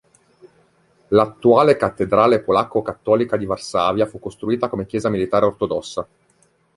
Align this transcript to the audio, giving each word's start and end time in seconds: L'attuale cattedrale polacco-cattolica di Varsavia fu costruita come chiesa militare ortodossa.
L'attuale 1.09 1.77
cattedrale 1.77 2.41
polacco-cattolica 2.41 3.37
di 3.37 3.45
Varsavia 3.45 4.07
fu 4.07 4.17
costruita 4.17 4.67
come 4.67 4.87
chiesa 4.87 5.09
militare 5.09 5.45
ortodossa. 5.45 6.07